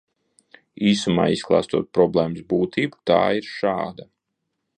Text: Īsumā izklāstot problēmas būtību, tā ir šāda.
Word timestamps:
Īsumā 0.91 1.27
izklāstot 1.33 1.91
problēmas 1.99 2.43
būtību, 2.55 3.01
tā 3.13 3.21
ir 3.43 3.51
šāda. 3.55 4.11